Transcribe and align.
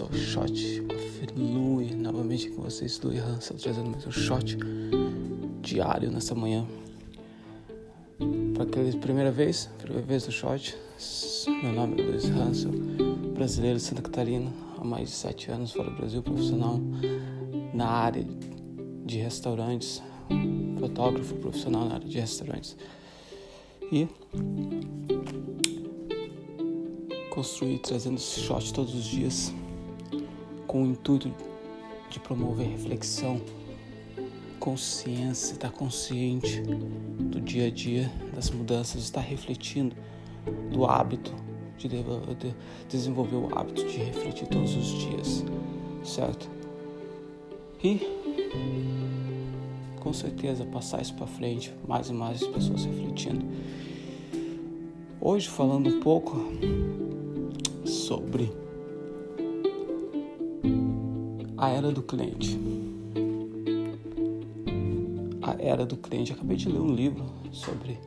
ao 0.00 0.10
Shot 0.14 0.80
of 0.94 1.26
Louie. 1.36 1.94
Novamente 1.94 2.48
com 2.50 2.62
vocês, 2.62 2.98
Louie 3.02 3.18
Hansel, 3.18 3.58
trazendo 3.58 3.90
mais 3.90 4.06
um 4.06 4.10
shot 4.10 4.56
diário 5.60 6.10
nessa 6.10 6.34
manhã. 6.34 6.66
Para 8.54 8.62
aquela 8.64 8.90
primeira 8.98 9.30
vez, 9.30 9.68
primeira 9.78 10.06
vez 10.06 10.24
no 10.24 10.32
shot, 10.32 10.74
meu 11.62 11.72
nome 11.72 12.00
é 12.00 12.04
Luiz 12.06 12.24
Hansel, 12.24 12.70
brasileiro 13.34 13.76
de 13.76 13.82
Santa 13.82 14.00
Catarina, 14.00 14.50
há 14.78 14.84
mais 14.84 15.10
de 15.10 15.14
sete 15.14 15.50
anos 15.50 15.72
fora 15.72 15.90
do 15.90 15.96
Brasil, 15.96 16.22
profissional 16.22 16.80
na 17.74 17.86
área 17.86 18.26
de 19.04 19.18
restaurantes, 19.18 20.02
fotógrafo 20.78 21.34
profissional 21.34 21.86
na 21.86 21.96
área 21.96 22.08
de 22.08 22.18
restaurantes. 22.18 22.76
E 23.92 24.08
construir 27.30 27.78
trazendo 27.80 28.16
esse 28.16 28.40
shot 28.40 28.72
todos 28.72 28.94
os 28.94 29.04
dias 29.04 29.52
com 30.66 30.82
o 30.82 30.86
intuito 30.86 31.32
de 32.10 32.20
promover 32.20 32.68
reflexão, 32.68 33.40
consciência, 34.58 35.54
estar 35.54 35.70
consciente 35.70 36.60
do 36.60 37.40
dia 37.40 37.66
a 37.66 37.70
dia, 37.70 38.10
das 38.34 38.50
mudanças, 38.50 39.02
estar 39.02 39.20
refletindo 39.20 39.96
do 40.70 40.84
hábito 40.86 41.34
de, 41.78 41.88
de 41.88 42.54
desenvolver 42.88 43.36
o 43.36 43.58
hábito 43.58 43.84
de 43.86 43.98
refletir 43.98 44.46
todos 44.48 44.76
os 44.76 44.86
dias, 44.86 45.44
certo? 46.04 46.48
E 47.82 48.00
com 49.98 50.12
certeza 50.12 50.64
passar 50.64 51.00
isso 51.00 51.14
para 51.14 51.26
frente, 51.26 51.72
mais 51.86 52.08
e 52.08 52.12
mais 52.12 52.46
pessoas 52.46 52.84
refletindo. 52.84 53.44
Hoje 55.20 55.48
falando 55.48 55.88
um 55.88 56.00
pouco 56.00 56.36
sobre 57.84 58.52
a 61.62 61.70
era 61.70 61.92
do 61.92 62.02
cliente. 62.02 62.58
A 65.40 65.54
era 65.60 65.86
do 65.86 65.96
cliente. 65.96 66.32
Acabei 66.32 66.56
de 66.56 66.68
ler 66.68 66.80
um 66.80 66.92
livro 66.92 67.24
sobre 67.52 68.00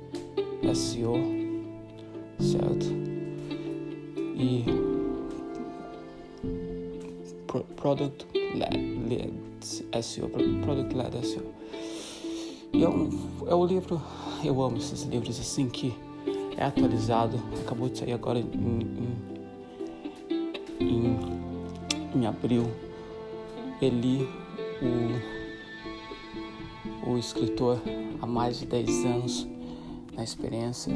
SEO, 0.73 1.13
certo? 2.37 2.85
E 4.35 4.65
Product 7.77 8.27
Led 8.55 9.33
SEO, 10.03 10.29
Product 10.61 10.93
Led 10.93 11.25
SEO. 11.25 11.45
E 12.73 12.83
é, 12.83 12.89
um, 12.89 13.09
é 13.47 13.55
um 13.55 13.65
livro, 13.65 14.01
eu 14.43 14.61
amo 14.61 14.75
esses 14.75 15.03
livros 15.03 15.39
assim 15.39 15.69
que 15.69 15.95
é 16.57 16.65
atualizado, 16.65 17.39
acabou 17.61 17.87
de 17.87 17.99
sair 17.99 18.11
agora 18.11 18.37
em, 18.37 18.43
em 18.43 19.35
em, 20.77 21.17
em 22.15 22.25
abril, 22.25 22.65
ele, 23.81 24.27
o, 27.05 27.11
o 27.11 27.17
escritor, 27.17 27.81
há 28.21 28.25
mais 28.25 28.59
de 28.59 28.65
10 28.65 29.05
anos 29.05 29.47
na 30.15 30.23
experiência, 30.23 30.93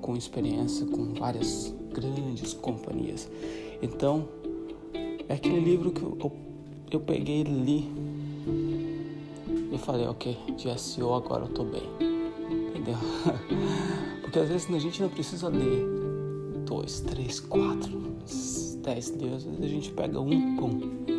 com 0.00 0.16
experiência 0.16 0.86
com 0.86 1.14
várias 1.14 1.74
grandes 1.92 2.52
companhias. 2.52 3.30
Então, 3.80 4.28
é 5.28 5.34
aquele 5.34 5.60
livro 5.60 5.90
que 5.92 6.02
eu, 6.02 6.32
eu 6.90 7.00
peguei 7.00 7.40
e 7.40 7.44
li 7.44 7.90
e 9.72 9.78
falei, 9.78 10.06
ok, 10.06 10.36
de 10.56 10.78
SEO 10.78 11.14
agora 11.14 11.44
eu 11.44 11.48
tô 11.48 11.64
bem. 11.64 11.82
Entendeu? 12.68 12.96
Porque 14.22 14.38
às 14.38 14.48
vezes 14.48 14.70
a 14.72 14.78
gente 14.78 15.02
não 15.02 15.08
precisa 15.08 15.48
ler 15.48 15.86
dois, 16.64 17.00
três, 17.00 17.40
quatro, 17.40 18.06
10 18.82 19.10
deuses, 19.10 19.48
a 19.62 19.66
gente 19.66 19.90
pega 19.92 20.20
um, 20.20 20.56
pum. 20.56 21.15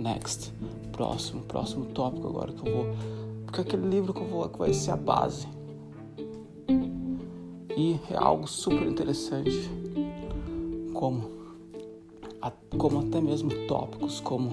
Next. 0.00 0.52
Próximo, 0.92 1.42
próximo 1.42 1.84
tópico 1.86 2.28
agora 2.28 2.52
que 2.52 2.66
eu 2.66 2.74
vou. 2.74 2.86
Porque 3.44 3.60
aquele 3.60 3.86
livro 3.86 4.14
que 4.14 4.20
eu 4.20 4.26
vou 4.26 4.48
que 4.48 4.58
vai 4.58 4.72
ser 4.72 4.92
a 4.92 4.96
base. 4.96 5.46
E 7.76 8.00
é 8.10 8.16
algo 8.16 8.46
super 8.46 8.86
interessante, 8.86 9.70
como, 10.92 11.30
como 12.76 13.00
até 13.00 13.20
mesmo 13.20 13.50
tópicos 13.66 14.20
como 14.20 14.50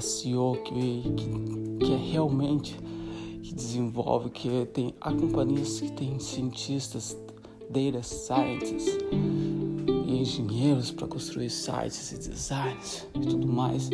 SEO, 0.00 0.58
que, 0.64 1.02
que, 1.16 1.86
que 1.86 1.92
é 1.92 1.96
realmente 1.96 2.78
que 3.42 3.54
desenvolve, 3.54 4.30
que 4.30 4.66
tem 4.66 4.94
há 5.00 5.12
companhias 5.12 5.80
que 5.80 5.90
tem 5.92 6.18
cientistas, 6.18 7.16
data 7.68 8.02
scientists, 8.02 8.96
engenheiros 10.18 10.90
para 10.90 11.06
construir 11.06 11.50
sites 11.50 12.12
e 12.12 12.18
designs 12.18 13.06
e 13.14 13.20
tudo 13.20 13.46
mais. 13.46 13.88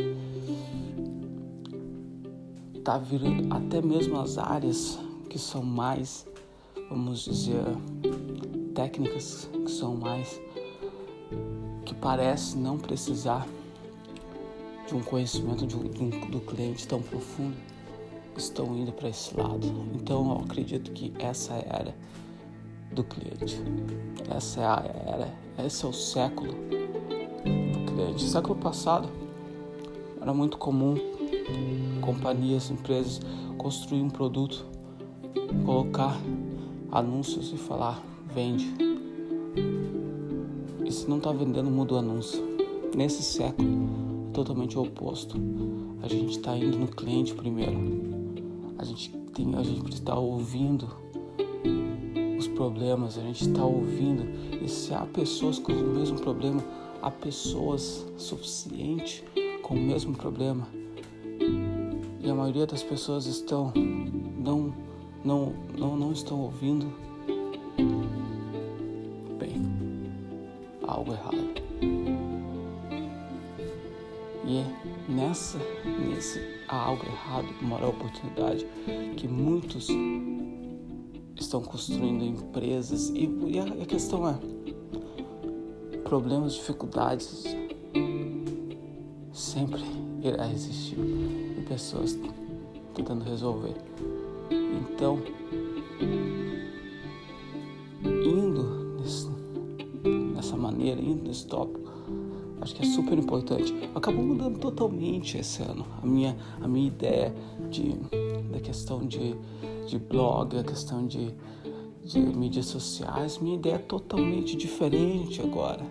Tá 2.82 2.98
virando 2.98 3.52
até 3.54 3.80
mesmo 3.80 4.18
as 4.18 4.36
áreas 4.36 4.98
que 5.28 5.38
são 5.38 5.62
mais, 5.62 6.26
vamos 6.88 7.24
dizer, 7.24 7.64
técnicas, 8.74 9.48
que 9.64 9.70
são 9.70 9.96
mais 9.96 10.40
que 11.84 11.94
parece 11.94 12.56
não 12.56 12.78
precisar 12.78 13.46
de 14.86 14.94
um 14.94 15.02
conhecimento 15.02 15.66
de 15.66 15.76
um, 15.76 16.10
do 16.30 16.40
cliente 16.40 16.86
tão 16.86 17.00
profundo, 17.00 17.56
estão 18.36 18.76
indo 18.76 18.92
para 18.92 19.08
esse 19.08 19.34
lado. 19.36 19.66
Então 19.94 20.30
eu 20.30 20.44
acredito 20.44 20.92
que 20.92 21.12
essa 21.18 21.54
era 21.54 21.94
do 22.94 23.04
cliente. 23.04 23.60
Essa 24.34 24.60
é 24.60 24.64
a 24.64 24.84
era, 25.06 25.66
esse 25.66 25.84
é 25.84 25.88
o 25.88 25.92
século 25.92 26.52
do 26.52 27.92
cliente. 27.92 28.24
Século 28.24 28.54
passado 28.56 29.08
era 30.20 30.32
muito 30.32 30.56
comum 30.56 30.96
companhias, 32.00 32.70
empresas 32.70 33.20
construir 33.58 34.02
um 34.02 34.10
produto, 34.10 34.64
colocar 35.64 36.18
anúncios 36.90 37.52
e 37.52 37.56
falar 37.56 38.02
vende. 38.32 38.72
E 40.84 40.92
se 40.92 41.08
não 41.08 41.18
está 41.18 41.32
vendendo, 41.32 41.70
muda 41.70 41.94
o 41.94 41.96
anúncio. 41.98 42.42
Nesse 42.94 43.22
século, 43.22 43.68
é 44.28 44.32
totalmente 44.32 44.78
o 44.78 44.82
oposto. 44.82 45.36
A 46.02 46.08
gente 46.08 46.38
está 46.38 46.56
indo 46.56 46.78
no 46.78 46.88
cliente 46.88 47.34
primeiro. 47.34 47.78
A 48.78 48.84
gente 48.84 49.10
tem, 49.32 49.54
a 49.54 49.62
gente 49.62 49.94
está 49.94 50.14
ouvindo 50.14 51.03
problemas, 52.54 53.18
a 53.18 53.22
gente 53.22 53.48
está 53.48 53.64
ouvindo. 53.64 54.24
E 54.62 54.68
se 54.68 54.94
há 54.94 55.06
pessoas 55.06 55.58
com 55.58 55.72
o 55.72 55.94
mesmo 55.94 56.18
problema, 56.20 56.62
há 57.02 57.10
pessoas 57.10 58.06
suficientes 58.16 59.22
com 59.62 59.74
o 59.74 59.80
mesmo 59.80 60.14
problema. 60.14 60.66
E 62.20 62.30
a 62.30 62.34
maioria 62.34 62.66
das 62.66 62.82
pessoas 62.82 63.26
estão 63.26 63.72
não 64.38 64.74
não 65.24 65.52
não, 65.78 65.96
não 65.96 66.12
estão 66.12 66.40
ouvindo 66.40 66.86
bem. 69.38 69.62
Algo 70.86 71.12
errado. 71.12 71.64
E 74.46 74.58
é 74.58 74.66
nessa, 75.08 75.58
nesse 75.84 76.40
algo 76.68 77.04
errado, 77.06 77.48
mora 77.62 77.86
a 77.86 77.88
oportunidade 77.88 78.66
que 79.16 79.26
muitos 79.26 79.88
estão 81.44 81.60
construindo 81.60 82.24
empresas 82.24 83.10
e, 83.10 83.30
e 83.46 83.58
a, 83.58 83.64
a 83.64 83.86
questão 83.86 84.28
é 84.28 84.38
problemas, 86.04 86.54
dificuldades 86.54 87.44
sempre 89.32 89.82
irá 90.22 90.50
existir 90.50 90.98
e 90.98 91.64
pessoas 91.68 92.16
tentando 92.94 93.24
resolver. 93.24 93.74
Então, 94.50 95.20
indo 98.02 98.96
nesse, 99.00 99.28
nessa 100.34 100.56
maneira, 100.56 101.00
indo 101.00 101.24
nesse 101.26 101.46
tópico, 101.46 101.90
acho 102.60 102.74
que 102.74 102.82
é 102.82 102.86
super 102.86 103.18
importante. 103.18 103.74
Acabou 103.94 104.22
mudando 104.22 104.58
totalmente 104.58 105.38
esse 105.38 105.62
ano 105.62 105.84
a 106.02 106.06
minha, 106.06 106.36
a 106.60 106.68
minha 106.68 106.86
ideia 106.86 107.34
de, 107.70 107.96
da 108.52 108.60
questão 108.60 109.04
de 109.04 109.34
de 109.86 109.98
blog, 109.98 110.56
a 110.58 110.64
questão 110.64 111.06
de, 111.06 111.34
de 112.02 112.18
mídias 112.18 112.66
sociais, 112.66 113.38
minha 113.38 113.56
ideia 113.56 113.74
é 113.74 113.78
totalmente 113.78 114.56
diferente 114.56 115.40
agora. 115.40 115.84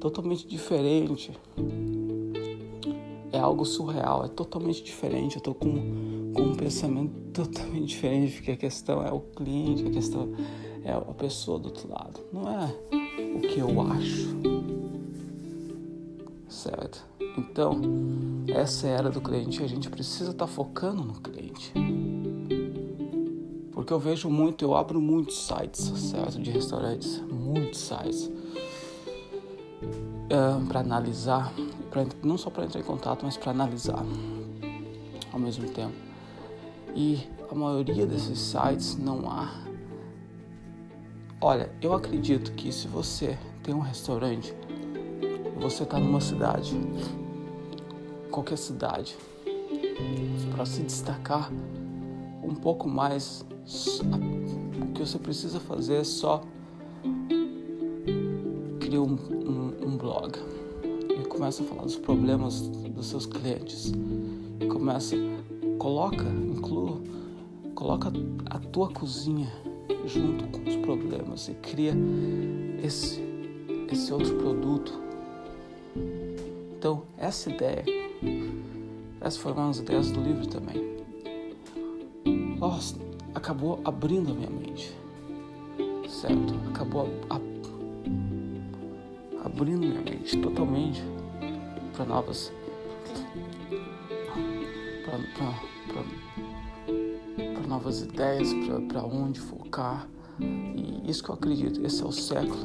Totalmente 0.00 0.46
diferente. 0.46 1.30
É 3.32 3.38
algo 3.38 3.64
surreal, 3.64 4.24
é 4.24 4.28
totalmente 4.28 4.82
diferente. 4.82 5.36
Eu 5.36 5.42
tô 5.42 5.54
com, 5.54 6.32
com 6.34 6.42
um 6.42 6.54
pensamento 6.54 7.12
totalmente 7.32 7.86
diferente, 7.86 8.34
porque 8.34 8.50
a 8.50 8.56
questão 8.56 9.04
é 9.06 9.12
o 9.12 9.20
cliente, 9.20 9.86
a 9.86 9.90
questão 9.90 10.32
é 10.84 10.92
a 10.92 11.00
pessoa 11.14 11.58
do 11.58 11.66
outro 11.66 11.88
lado. 11.88 12.20
Não 12.32 12.48
é 12.48 12.74
o 13.36 13.40
que 13.40 13.60
eu 13.60 13.80
acho. 13.80 14.36
Certo? 16.48 17.06
Então, 17.38 17.80
essa 18.48 18.86
era 18.86 19.08
do 19.08 19.20
cliente, 19.20 19.62
a 19.62 19.66
gente 19.66 19.88
precisa 19.88 20.32
estar 20.32 20.46
tá 20.46 20.52
focando 20.52 21.02
no 21.02 21.14
cliente. 21.14 21.72
Porque 23.82 23.92
eu 23.92 23.98
vejo 23.98 24.30
muito, 24.30 24.64
eu 24.64 24.76
abro 24.76 25.00
muitos 25.00 25.44
sites, 25.44 25.86
certo? 25.98 26.40
De 26.40 26.52
restaurantes, 26.52 27.20
muitos 27.28 27.80
sites. 27.80 28.30
uh, 30.30 30.64
para 30.68 30.78
analisar, 30.78 31.52
pra, 31.90 32.06
não 32.22 32.38
só 32.38 32.48
para 32.48 32.64
entrar 32.64 32.80
em 32.80 32.84
contato, 32.84 33.24
mas 33.24 33.36
para 33.36 33.50
analisar 33.50 34.04
ao 35.32 35.40
mesmo 35.40 35.68
tempo. 35.68 35.94
E 36.94 37.26
a 37.50 37.54
maioria 37.56 38.06
desses 38.06 38.38
sites 38.38 38.96
não 38.96 39.28
há. 39.28 39.50
Olha, 41.40 41.68
eu 41.82 41.92
acredito 41.92 42.52
que 42.52 42.70
se 42.70 42.86
você 42.86 43.36
tem 43.64 43.74
um 43.74 43.80
restaurante, 43.80 44.54
você 45.60 45.82
está 45.82 45.98
numa 45.98 46.20
cidade, 46.20 46.80
qualquer 48.30 48.58
cidade, 48.58 49.16
para 50.54 50.64
se 50.66 50.84
destacar 50.84 51.50
um 52.42 52.54
pouco 52.54 52.88
mais, 52.88 53.44
o 54.80 54.92
que 54.92 55.00
você 55.00 55.18
precisa 55.18 55.60
fazer 55.60 55.96
é 55.96 56.04
só 56.04 56.42
criar 58.80 59.00
um, 59.00 59.14
um, 59.14 59.86
um 59.86 59.96
blog. 59.96 60.32
E 61.10 61.24
começa 61.28 61.62
a 61.62 61.66
falar 61.66 61.82
dos 61.82 61.96
problemas 61.96 62.60
dos 62.62 63.06
seus 63.06 63.26
clientes. 63.26 63.92
E 64.60 64.66
começa 64.66 65.16
coloca 65.78 66.24
inclua 66.24 67.00
coloca 67.74 68.12
a 68.50 68.58
tua 68.58 68.88
cozinha 68.88 69.50
junto 70.06 70.46
com 70.48 70.68
os 70.68 70.76
problemas 70.76 71.48
e 71.48 71.54
cria 71.54 71.92
esse 72.82 73.20
esse 73.90 74.12
outro 74.12 74.36
produto. 74.36 74.92
Então 76.78 77.02
essa 77.18 77.50
ideia 77.50 77.84
essas 79.20 79.36
foram 79.38 79.68
as 79.70 79.78
ideias 79.78 80.10
do 80.10 80.20
livro 80.20 80.46
também 80.46 80.91
nossa, 82.62 82.94
acabou 83.34 83.78
abrindo 83.84 84.30
a 84.30 84.34
minha 84.34 84.48
mente. 84.48 84.96
Certo? 86.08 86.54
Acabou 86.70 87.08
a, 87.28 87.34
a 87.34 87.40
abrindo 89.46 89.80
minha 89.80 90.00
mente 90.00 90.38
totalmente 90.38 91.02
para 91.92 92.04
novas 92.04 92.52
para 97.52 97.66
novas 97.66 98.02
ideias, 98.02 98.54
para 98.86 99.02
onde 99.02 99.40
focar. 99.40 100.06
E 100.40 101.10
isso 101.10 101.24
que 101.24 101.30
eu 101.30 101.34
acredito, 101.34 101.84
esse 101.84 102.00
é 102.00 102.06
o 102.06 102.12
século, 102.12 102.64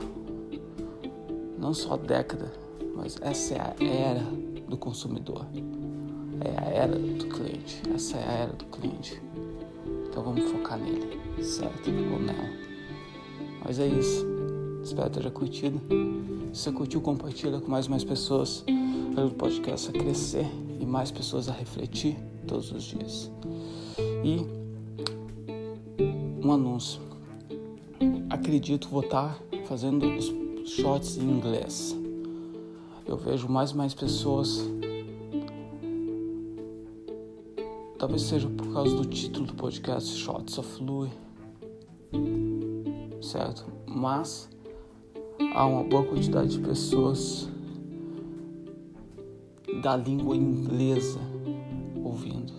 não 1.58 1.74
só 1.74 1.96
a 1.96 1.98
década, 1.98 2.54
mas 2.96 3.18
essa 3.22 3.56
é 3.56 3.62
a 3.62 3.74
era 3.84 4.22
do 4.70 4.78
consumidor, 4.78 5.48
é 6.40 6.52
a 6.64 6.70
era 6.70 6.96
do 6.96 7.28
cliente, 7.28 7.82
essa 7.94 8.18
é 8.18 8.24
a 8.24 8.32
era 8.32 8.54
do 8.54 8.66
cliente. 8.66 9.27
Então 10.18 10.34
vamos 10.34 10.50
focar 10.50 10.80
nele, 10.80 11.44
certo? 11.44 11.92
Ou 11.92 12.20
nela. 12.20 12.50
Mas 13.64 13.78
é 13.78 13.86
isso. 13.86 14.26
Espero 14.84 15.12
ter 15.12 15.30
curtido. 15.30 15.80
Se 16.52 16.64
você 16.64 16.72
curtiu, 16.72 17.02
compartilha 17.02 17.60
com 17.60 17.70
mais 17.70 17.86
e 17.86 17.90
mais 17.92 18.04
pessoas. 18.04 18.66
Ajuda 19.16 19.28
o 19.28 19.36
podcast 19.36 19.90
a 19.90 19.92
crescer 19.92 20.48
e 20.80 20.88
mais 20.88 21.12
pessoas 21.12 21.48
a 21.48 21.52
refletir 21.52 22.18
todos 22.48 22.72
os 22.72 22.82
dias. 22.82 23.32
E 24.24 24.44
um 26.44 26.52
anúncio. 26.52 27.00
Acredito 28.28 28.90
vou 28.90 29.02
estar 29.02 29.38
fazendo 29.66 30.04
os 30.04 30.34
shots 30.68 31.18
em 31.20 31.30
inglês. 31.30 31.96
Eu 33.06 33.18
vejo 33.18 33.48
mais 33.48 33.70
e 33.70 33.78
mais 33.78 33.94
pessoas. 33.94 34.68
Talvez 38.08 38.22
seja 38.22 38.48
por 38.48 38.72
causa 38.72 38.96
do 38.96 39.04
título 39.04 39.48
do 39.48 39.54
podcast 39.54 40.18
Shots 40.18 40.58
of 40.58 40.82
Louis. 40.82 41.12
Certo? 43.22 43.66
Mas 43.86 44.50
há 45.54 45.66
uma 45.66 45.84
boa 45.84 46.06
quantidade 46.06 46.52
de 46.52 46.60
pessoas 46.60 47.50
da 49.84 49.98
língua 49.98 50.38
inglesa 50.38 51.20
ouvindo 52.02 52.54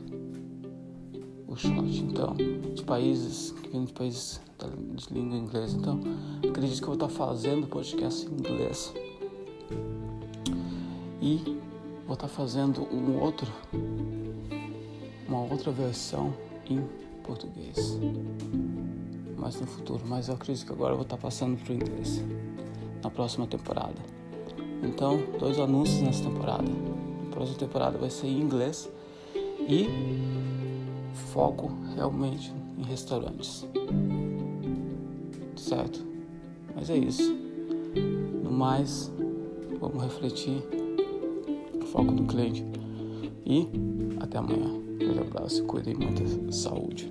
o 1.46 1.56
shot. 1.56 1.98
Então, 1.98 2.34
de 2.74 2.82
países 2.82 3.52
que 3.52 3.70
vêm 3.70 3.86
de 3.86 3.92
países 3.94 4.42
de 4.96 5.14
língua 5.14 5.38
inglesa. 5.38 5.78
Então, 5.78 5.98
acredito 6.46 6.76
que 6.76 6.84
eu 6.84 6.88
vou 6.88 6.94
estar 6.94 7.08
fazendo 7.08 7.66
podcast 7.68 8.26
em 8.26 8.32
inglês. 8.34 8.92
E 11.22 11.58
vou 12.06 12.12
estar 12.12 12.28
fazendo 12.28 12.82
um 12.94 13.18
outro, 13.18 13.50
outra 15.50 15.70
versão 15.70 16.34
em 16.68 16.82
português. 17.22 17.98
Mas 19.36 19.60
no 19.60 19.66
futuro, 19.66 20.02
mas 20.06 20.28
eu 20.28 20.34
acredito 20.34 20.66
que 20.66 20.72
agora 20.72 20.92
eu 20.92 20.96
vou 20.96 21.04
estar 21.04 21.16
passando 21.16 21.56
para 21.62 21.72
o 21.72 21.76
inglês 21.76 22.22
na 23.02 23.10
próxima 23.10 23.46
temporada. 23.46 24.18
Então, 24.82 25.18
dois 25.38 25.58
anúncios 25.58 26.00
nessa 26.00 26.24
temporada. 26.24 26.70
A 27.26 27.30
próxima 27.30 27.58
temporada 27.58 27.98
vai 27.98 28.10
ser 28.10 28.26
em 28.26 28.40
inglês 28.40 28.90
e 29.60 29.86
foco 31.32 31.70
realmente 31.94 32.52
em 32.76 32.82
restaurantes. 32.82 33.66
Certo? 35.56 36.04
Mas 36.74 36.90
é 36.90 36.96
isso. 36.96 37.34
No 38.42 38.50
mais, 38.50 39.12
vamos 39.80 40.02
refletir. 40.02 40.62
Foco 41.92 42.12
no 42.12 42.26
cliente. 42.26 42.64
E 43.44 43.68
até 44.20 44.38
amanhã. 44.38 44.87
Um 45.00 45.20
abraço 45.20 45.64
cuidem 45.64 45.94
muita 45.94 46.52
saúde. 46.52 47.10